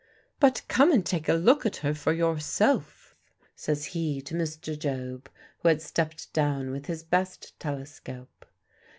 "But 0.39 0.63
come 0.67 0.91
and 0.91 1.05
take 1.05 1.29
a 1.29 1.35
look 1.35 1.63
at 1.63 1.75
her 1.85 1.93
for 1.93 2.11
yourself," 2.11 3.13
says 3.55 3.85
he 3.93 4.19
to 4.23 4.33
Mr. 4.33 4.75
Job, 4.75 5.29
who 5.59 5.67
had 5.67 5.79
stepped 5.83 6.33
down 6.33 6.71
with 6.71 6.87
his 6.87 7.03
best 7.03 7.53
telescope. 7.59 8.47